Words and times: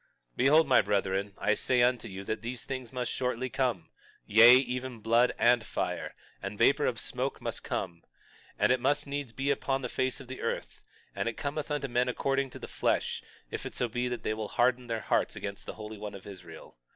22:18 0.35 0.37
Behold, 0.37 0.67
my 0.67 0.81
brethren, 0.81 1.33
I 1.37 1.53
say 1.53 1.83
unto 1.83 2.07
you, 2.07 2.23
that 2.23 2.41
these 2.41 2.65
things 2.65 2.91
must 2.91 3.11
shortly 3.11 3.51
come; 3.51 3.89
yea, 4.25 4.55
even 4.55 4.97
blood, 4.99 5.31
and 5.37 5.63
fire, 5.63 6.15
and 6.41 6.57
vapor 6.57 6.87
of 6.87 6.99
smoke 6.99 7.39
must 7.39 7.61
come; 7.61 8.01
and 8.57 8.71
it 8.71 8.79
must 8.79 9.05
needs 9.05 9.31
be 9.31 9.51
upon 9.51 9.83
the 9.83 9.89
face 9.89 10.19
of 10.19 10.25
this 10.27 10.39
earth; 10.41 10.81
and 11.15 11.29
it 11.29 11.37
cometh 11.37 11.69
unto 11.69 11.87
men 11.87 12.09
according 12.09 12.49
to 12.49 12.57
the 12.57 12.67
flesh 12.67 13.21
if 13.51 13.63
it 13.63 13.75
so 13.75 13.87
be 13.87 14.07
that 14.07 14.23
they 14.23 14.33
will 14.33 14.47
harden 14.47 14.87
their 14.87 15.01
hearts 15.01 15.35
against 15.35 15.67
the 15.67 15.75
Holy 15.75 15.99
One 15.99 16.15
of 16.15 16.25
Israel. 16.25 16.77